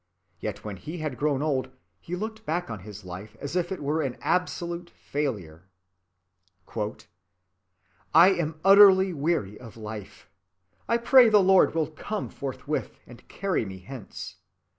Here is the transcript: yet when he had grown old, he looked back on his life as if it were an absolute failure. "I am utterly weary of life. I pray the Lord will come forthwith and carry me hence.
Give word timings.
yet 0.39 0.65
when 0.65 0.77
he 0.77 0.97
had 0.97 1.15
grown 1.15 1.43
old, 1.43 1.69
he 1.99 2.15
looked 2.15 2.43
back 2.43 2.71
on 2.71 2.79
his 2.79 3.05
life 3.05 3.37
as 3.39 3.55
if 3.55 3.71
it 3.71 3.83
were 3.83 4.01
an 4.01 4.17
absolute 4.19 4.89
failure. 4.89 5.69
"I 8.11 8.29
am 8.29 8.59
utterly 8.65 9.13
weary 9.13 9.59
of 9.59 9.77
life. 9.77 10.27
I 10.87 10.97
pray 10.97 11.29
the 11.29 11.37
Lord 11.39 11.75
will 11.75 11.91
come 11.91 12.29
forthwith 12.31 12.97
and 13.05 13.27
carry 13.27 13.63
me 13.63 13.77
hence. 13.77 14.37